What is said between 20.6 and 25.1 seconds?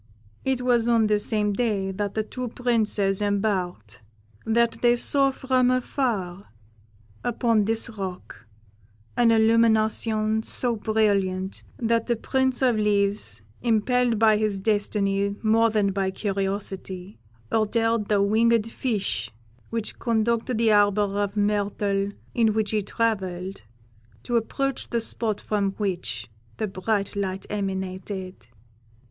arbour of myrtle in which he travelled, to approach the